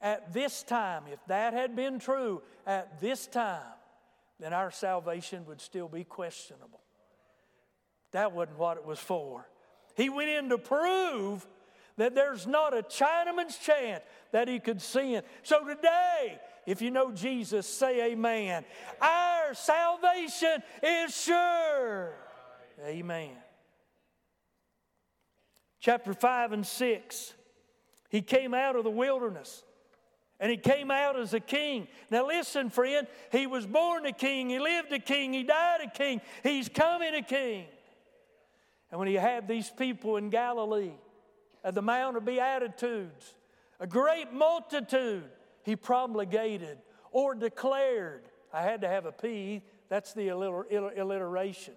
[0.00, 3.60] at this time, if that had been true at this time,
[4.38, 6.80] then our salvation would still be questionable.
[8.12, 9.48] That wasn't what it was for.
[9.96, 11.46] He went in to prove
[12.00, 15.22] that there's not a Chinaman's chance that he could sin.
[15.42, 18.64] So today, if you know Jesus, say amen.
[19.02, 22.14] Our salvation is sure.
[22.86, 23.36] Amen.
[25.78, 27.34] Chapter 5 and 6.
[28.08, 29.62] He came out of the wilderness
[30.38, 31.86] and he came out as a king.
[32.10, 35.90] Now, listen, friend, he was born a king, he lived a king, he died a
[35.90, 37.66] king, he's coming a king.
[38.90, 40.92] And when he had these people in Galilee
[41.64, 43.34] at the Mount of Beatitudes,
[43.78, 45.24] a great multitude,
[45.62, 46.78] he promulgated
[47.12, 48.22] or declared.
[48.52, 51.74] I had to have a P, that's the alliteration.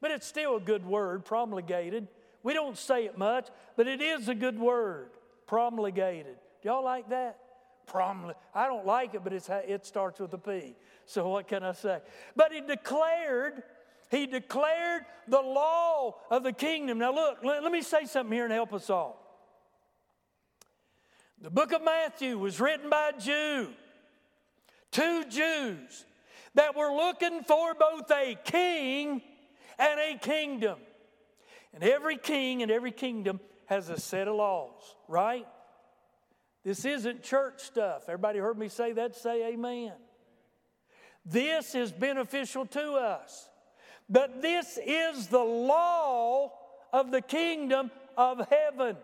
[0.00, 2.08] But it's still a good word, promulgated.
[2.42, 5.10] We don't say it much, but it is a good word,
[5.46, 6.36] promulgated.
[6.62, 7.38] Do y'all like that?
[7.86, 8.36] Promulgated.
[8.54, 10.74] I don't like it, but it's, it starts with a P.
[11.06, 12.00] So what can I say?
[12.36, 13.62] But he declared,
[14.10, 16.98] he declared the law of the kingdom.
[16.98, 19.23] Now look, let, let me say something here and help us all.
[21.44, 23.68] The book of Matthew was written by a Jew,
[24.92, 26.06] to Jews
[26.54, 29.20] that were looking for both a king
[29.78, 30.78] and a kingdom.
[31.74, 35.46] And every king and every kingdom has a set of laws, right?
[36.64, 38.04] This isn't church stuff.
[38.04, 39.14] Everybody heard me say that?
[39.14, 39.92] Say amen.
[41.26, 43.50] This is beneficial to us.
[44.08, 46.54] But this is the law
[46.90, 48.96] of the kingdom of heaven.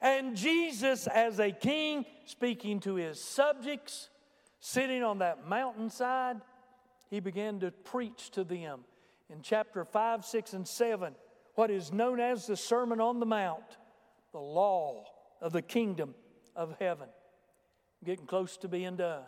[0.00, 4.10] And Jesus, as a king, speaking to his subjects,
[4.60, 6.40] sitting on that mountainside,
[7.10, 8.80] he began to preach to them
[9.30, 11.14] in chapter 5, 6, and 7
[11.54, 13.78] what is known as the Sermon on the Mount,
[14.32, 15.04] the law
[15.40, 16.14] of the kingdom
[16.54, 17.08] of heaven.
[18.04, 19.24] Getting close to being done.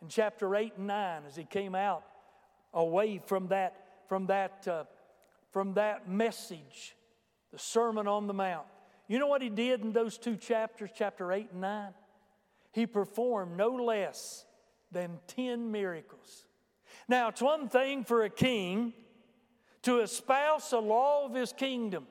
[0.00, 2.04] In chapter 8 and 9, as he came out
[2.72, 3.74] away from that,
[4.08, 4.84] from that, uh,
[5.52, 6.94] from that message,
[7.52, 8.66] the Sermon on the Mount,
[9.08, 11.88] you know what he did in those two chapters, chapter 8 and 9?
[12.72, 14.44] He performed no less
[14.92, 16.46] than 10 miracles.
[17.08, 18.92] Now, it's one thing for a king
[19.82, 22.06] to espouse the law of his kingdom.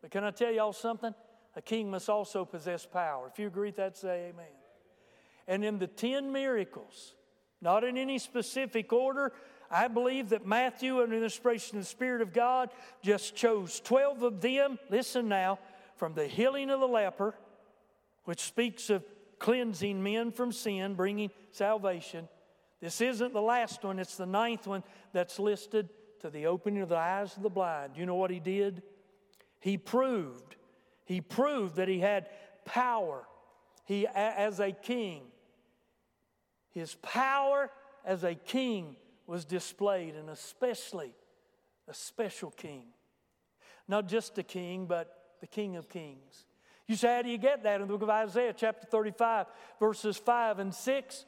[0.00, 1.14] But can I tell y'all something?
[1.56, 3.28] A king must also possess power.
[3.30, 4.46] If you agree with that, say amen.
[5.46, 7.14] And in the 10 miracles,
[7.60, 9.32] not in any specific order,
[9.70, 12.70] I believe that Matthew, under the inspiration of the Spirit of God,
[13.02, 14.78] just chose 12 of them.
[14.90, 15.58] Listen now,
[16.00, 17.34] from the healing of the leper,
[18.24, 19.04] which speaks of
[19.38, 22.26] cleansing men from sin, bringing salvation.
[22.80, 24.82] This isn't the last one, it's the ninth one
[25.12, 27.98] that's listed to the opening of the eyes of the blind.
[27.98, 28.82] You know what he did?
[29.58, 30.56] He proved,
[31.04, 32.28] he proved that he had
[32.64, 33.26] power.
[33.84, 35.24] He, as a king,
[36.70, 37.70] his power
[38.06, 41.12] as a king was displayed, and especially
[41.86, 42.84] a special king.
[43.86, 46.46] Not just a king, but the King of Kings.
[46.86, 47.80] You say, how do you get that?
[47.80, 49.46] In the book of Isaiah, chapter 35,
[49.78, 51.24] verses 5 and 6,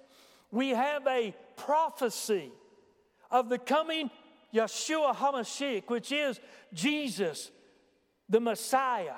[0.51, 2.51] we have a prophecy
[3.31, 4.11] of the coming
[4.53, 6.41] Yeshua HaMashiach, which is
[6.75, 7.51] Jesus,
[8.29, 9.17] the Messiah.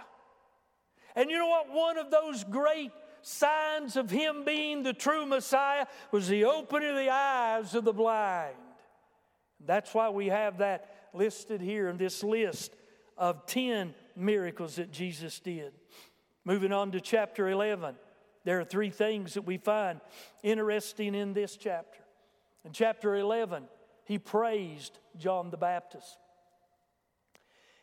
[1.16, 1.72] And you know what?
[1.72, 6.96] One of those great signs of him being the true Messiah was the opening of
[6.96, 8.54] the eyes of the blind.
[9.64, 12.76] That's why we have that listed here in this list
[13.16, 15.72] of 10 miracles that Jesus did.
[16.44, 17.94] Moving on to chapter 11,
[18.44, 20.00] there are three things that we find
[20.42, 22.00] interesting in this chapter.
[22.64, 23.64] In chapter 11,
[24.04, 26.18] he praised John the Baptist.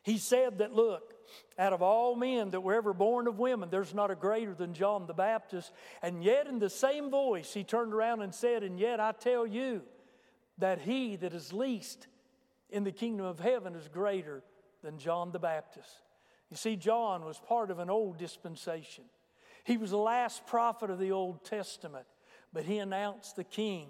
[0.04, 1.14] He said that, look,
[1.58, 4.74] out of all men that were ever born of women, there's not a greater than
[4.74, 5.72] John the Baptist.
[6.02, 9.46] And yet, in the same voice, he turned around and said, And yet I tell
[9.46, 9.82] you
[10.58, 12.08] that he that is least
[12.70, 14.44] in the kingdom of heaven is greater
[14.84, 16.02] than John the Baptist.
[16.52, 19.06] You see, John was part of an old dispensation.
[19.64, 22.06] He was the last prophet of the Old Testament,
[22.52, 23.88] but he announced the king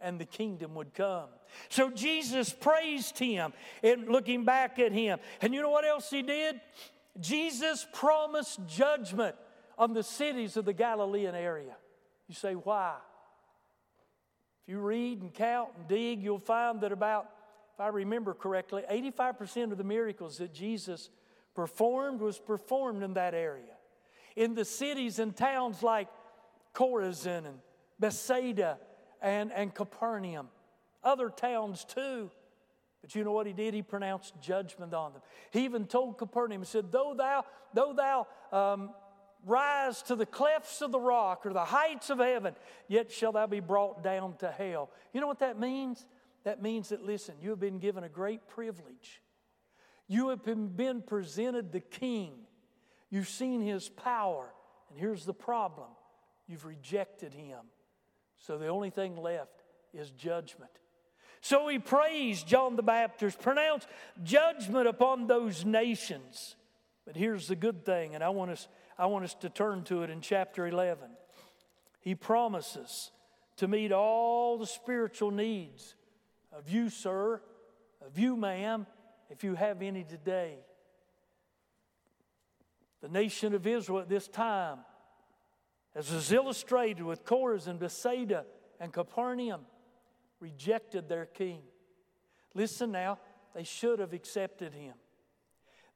[0.00, 1.28] and the kingdom would come.
[1.68, 3.52] So Jesus praised him
[3.82, 5.20] and looking back at him.
[5.40, 6.60] And you know what else he did?
[7.20, 9.36] Jesus promised judgment
[9.78, 11.76] on the cities of the Galilean area.
[12.26, 12.96] You say, why?
[14.62, 17.28] If you read and count and dig, you'll find that about,
[17.74, 21.10] if I remember correctly, 85% of the miracles that Jesus
[21.54, 23.64] performed was performed in that area.
[24.36, 26.08] In the cities and towns like
[26.74, 27.58] Chorazin and
[27.98, 28.78] Bethsaida
[29.22, 30.48] and, and Capernaum,
[31.02, 32.30] other towns too.
[33.00, 33.74] But you know what he did?
[33.74, 35.22] He pronounced judgment on them.
[35.50, 37.44] He even told Capernaum, he said, Though thou,
[37.74, 38.90] though thou um,
[39.46, 42.54] rise to the clefts of the rock or the heights of heaven,
[42.88, 44.90] yet shall thou be brought down to hell.
[45.12, 46.06] You know what that means?
[46.44, 49.20] That means that, listen, you have been given a great privilege.
[50.06, 52.32] You have been presented the king.
[53.10, 54.52] You've seen his power.
[54.90, 55.88] And here's the problem
[56.46, 57.60] you've rejected him.
[58.36, 60.70] So the only thing left is judgment.
[61.40, 63.86] So he praised John the Baptist, pronounced
[64.22, 66.56] judgment upon those nations.
[67.06, 68.66] But here's the good thing, and I want us,
[68.98, 71.08] I want us to turn to it in chapter 11.
[72.00, 73.10] He promises
[73.56, 75.94] to meet all the spiritual needs
[76.52, 77.42] of you, sir,
[78.04, 78.86] of you, ma'am,
[79.34, 80.58] if you have any today.
[83.02, 84.78] The nation of Israel at this time,
[85.94, 88.44] as is illustrated with Chorazin, and Bethsaida,
[88.78, 89.62] and Capernaum,
[90.38, 91.62] rejected their king.
[92.54, 93.18] Listen now,
[93.54, 94.94] they should have accepted him.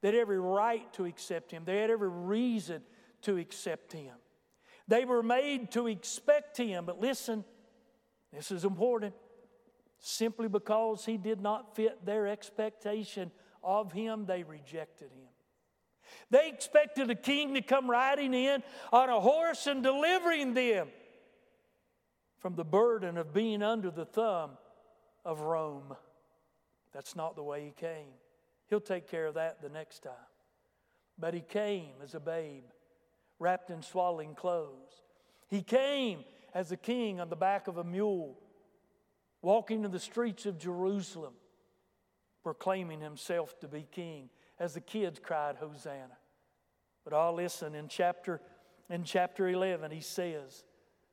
[0.01, 2.81] They had every right to accept him, they had every reason
[3.21, 4.15] to accept him.
[4.87, 7.45] They were made to expect him, but listen,
[8.33, 9.13] this is important
[9.99, 13.31] simply because he did not fit their expectation
[13.63, 15.27] of him, they rejected him.
[16.31, 20.87] They expected a king to come riding in on a horse and delivering them
[22.39, 24.51] from the burden of being under the thumb
[25.25, 25.95] of Rome.
[26.93, 28.13] That's not the way he came.
[28.69, 30.13] He'll take care of that the next time.
[31.17, 32.63] But he came as a babe,
[33.39, 35.03] wrapped in swaddling clothes.
[35.49, 36.23] He came
[36.53, 38.37] as a king on the back of a mule
[39.41, 41.33] walking in the streets of Jerusalem,
[42.43, 44.29] proclaiming himself to be king,
[44.59, 46.17] as the kids cried, Hosanna.
[47.03, 48.41] But I'll listen in chapter,
[48.89, 50.63] in chapter 11, he says,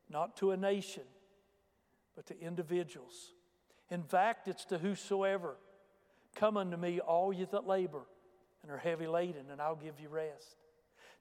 [0.09, 1.03] not to a nation,
[2.15, 3.33] but to individuals.
[3.89, 5.55] In fact, it's to whosoever.
[6.35, 8.05] Come unto me, all ye that labor
[8.61, 10.57] and are heavy laden, and I'll give you rest.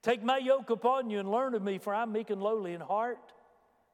[0.02, 2.80] Take my yoke upon you and learn of me, for I'm meek and lowly in
[2.80, 3.32] heart,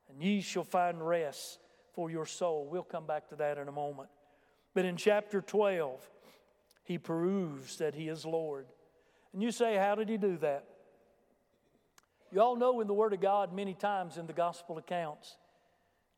[0.09, 1.59] and ye shall find rest
[1.93, 2.66] for your soul.
[2.70, 4.09] We'll come back to that in a moment.
[4.74, 6.09] But in chapter 12,
[6.84, 8.66] he proves that he is Lord.
[9.32, 10.66] And you say, How did he do that?
[12.32, 15.36] You all know in the Word of God, many times in the gospel accounts,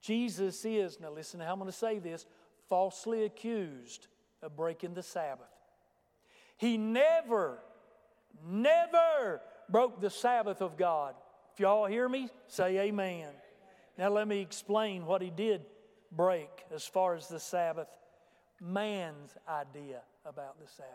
[0.01, 2.27] Jesus is, now listen how I'm going to say this,
[2.68, 4.07] falsely accused
[4.43, 5.47] of breaking the Sabbath.
[6.57, 7.59] He never,
[8.47, 11.14] never broke the Sabbath of God.
[11.53, 13.29] If y'all hear me, say amen.
[13.97, 15.67] Now, let me explain what he did
[16.11, 17.89] break as far as the Sabbath
[18.61, 20.91] man's idea about the Sabbath.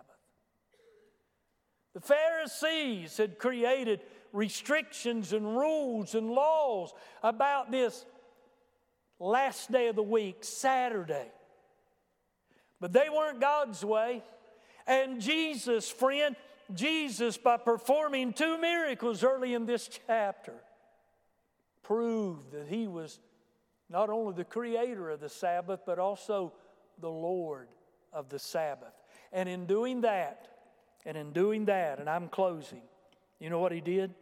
[1.93, 6.93] The Pharisees had created restrictions and rules and laws
[7.24, 8.06] about this
[9.20, 11.28] last day of the week, Saturday.
[12.80, 14.24] But they weren't God's way.
[14.88, 16.36] And Jesus, friend,
[16.74, 20.54] Jesus, by performing two miracles early in this chapter,
[21.89, 23.19] proved that he was
[23.89, 26.53] not only the creator of the Sabbath, but also
[27.01, 27.67] the Lord
[28.13, 28.93] of the Sabbath.
[29.33, 30.49] And in doing that,
[31.03, 32.83] and in doing that, and I'm closing,
[33.39, 34.13] you know what he did?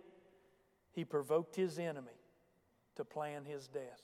[0.93, 2.07] He provoked his enemy
[2.95, 4.01] to plan his death.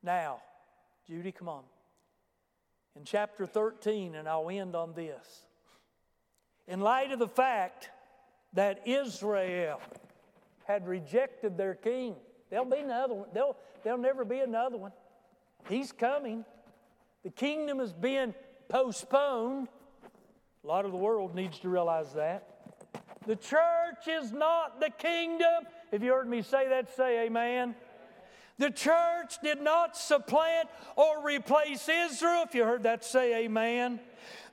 [0.00, 0.40] Now,
[1.04, 1.64] Judy, come on.
[2.94, 5.42] In chapter 13, and I'll end on this.
[6.68, 7.90] In light of the fact
[8.52, 9.80] that Israel
[10.68, 12.14] had rejected their king.
[12.50, 13.28] There'll be another one.
[13.32, 14.92] There'll, there'll never be another one.
[15.68, 16.44] He's coming.
[17.24, 18.34] The kingdom is being
[18.68, 19.68] postponed.
[20.62, 22.44] A lot of the world needs to realize that.
[23.26, 25.64] The church is not the kingdom.
[25.90, 27.74] If you heard me say that, say amen.
[28.58, 32.44] The church did not supplant or replace Israel.
[32.46, 34.00] If you heard that, say amen.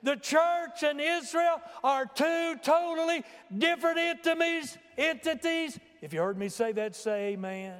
[0.02, 3.24] The church and Israel are two totally
[3.56, 4.78] different entities.
[4.96, 5.78] entities.
[6.02, 7.74] If you heard me say that, say amen.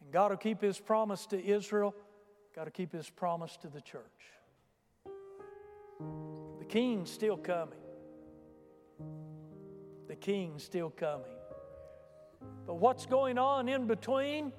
[0.00, 1.94] And God will keep his promise to Israel,
[2.54, 4.02] God will keep his promise to the church.
[6.58, 7.78] The king's still coming.
[10.08, 11.26] The king's still coming.
[12.66, 14.52] But what's going on in between?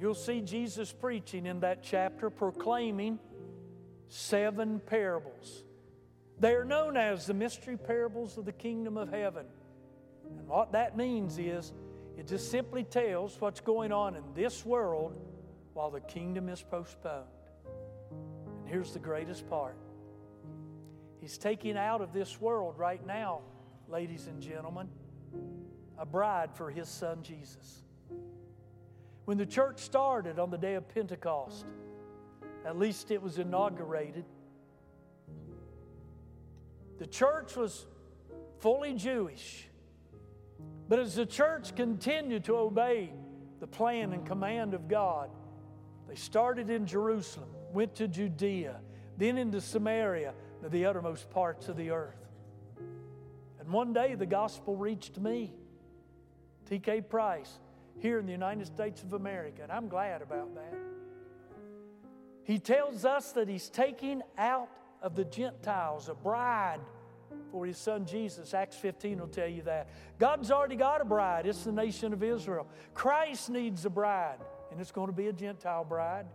[0.00, 3.18] You'll see Jesus preaching in that chapter, proclaiming
[4.08, 5.64] seven parables.
[6.40, 9.46] They are known as the mystery parables of the kingdom of heaven.
[10.38, 11.72] And what that means is
[12.16, 15.18] it just simply tells what's going on in this world
[15.74, 17.26] while the kingdom is postponed.
[18.58, 19.76] And here's the greatest part
[21.20, 23.42] He's taking out of this world right now,
[23.88, 24.88] ladies and gentlemen,
[25.96, 27.82] a bride for His Son Jesus.
[29.24, 31.64] When the church started on the day of Pentecost,
[32.66, 34.24] at least it was inaugurated,
[36.98, 37.86] the church was
[38.58, 39.68] fully Jewish.
[40.92, 43.14] But as the church continued to obey
[43.60, 45.30] the plan and command of God,
[46.06, 48.78] they started in Jerusalem, went to Judea,
[49.16, 52.20] then into Samaria, to the uttermost parts of the earth.
[53.58, 55.54] And one day the gospel reached me,
[56.68, 57.00] T.K.
[57.00, 57.58] Price,
[57.98, 60.74] here in the United States of America, and I'm glad about that.
[62.44, 64.68] He tells us that he's taking out
[65.00, 66.80] of the Gentiles a bride
[67.52, 68.54] for his son Jesus.
[68.54, 69.88] Acts 15 will tell you that.
[70.18, 72.66] God's already got a bride, it's the nation of Israel.
[72.94, 74.38] Christ needs a bride,
[74.70, 76.26] and it's going to be a Gentile bride.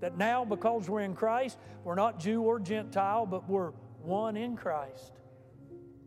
[0.00, 3.70] That now, because we're in Christ, we're not Jew or Gentile, but we're
[4.02, 5.12] one in Christ.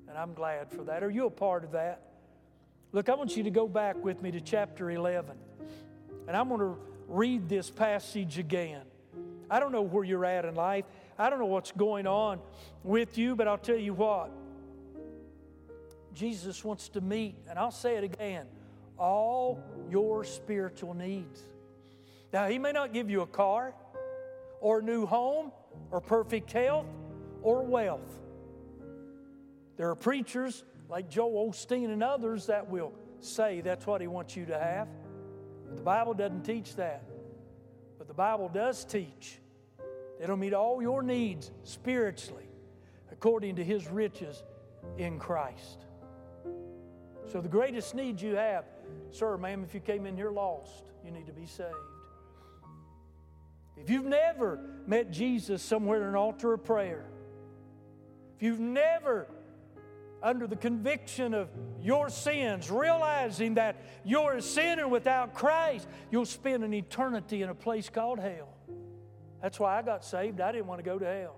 [0.09, 1.03] And I'm glad for that.
[1.03, 2.01] Are you a part of that?
[2.91, 5.35] Look, I want you to go back with me to chapter 11.
[6.27, 8.81] And I'm going to read this passage again.
[9.49, 10.85] I don't know where you're at in life.
[11.19, 12.39] I don't know what's going on
[12.83, 14.31] with you, but I'll tell you what.
[16.13, 18.47] Jesus wants to meet, and I'll say it again,
[18.97, 21.41] all your spiritual needs.
[22.33, 23.73] Now, He may not give you a car,
[24.61, 25.51] or a new home,
[25.91, 26.87] or perfect health,
[27.41, 28.19] or wealth.
[29.77, 34.35] There are preachers like Joel Osteen and others that will say that's what He wants
[34.35, 34.87] you to have.
[35.67, 37.03] But the Bible doesn't teach that.
[37.97, 39.39] But the Bible does teach
[40.19, 42.47] It'll meet all your needs spiritually
[43.11, 44.43] according to his riches
[44.97, 45.85] in Christ.
[47.31, 48.65] So, the greatest need you have,
[49.11, 51.75] sir, ma'am, if you came in here lost, you need to be saved.
[53.75, 57.05] If you've never met Jesus somewhere in an altar of prayer,
[58.37, 59.27] if you've never,
[60.23, 61.49] under the conviction of
[61.81, 67.55] your sins, realizing that you're a sinner without Christ, you'll spend an eternity in a
[67.55, 68.56] place called hell.
[69.41, 70.41] That's why I got saved.
[70.41, 71.35] I didn't want to go to hell.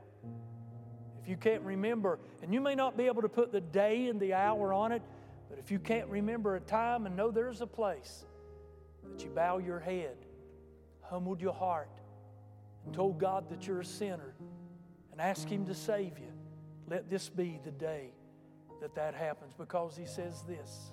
[1.21, 4.19] If you can't remember, and you may not be able to put the day and
[4.19, 5.01] the hour on it,
[5.49, 8.25] but if you can't remember a time and know there's a place
[9.11, 10.15] that you bow your head,
[11.01, 11.89] humbled your heart,
[12.85, 14.33] and told God that you're a sinner,
[15.11, 16.31] and ask Him to save you,
[16.87, 18.13] let this be the day
[18.81, 20.91] that that happens because He says this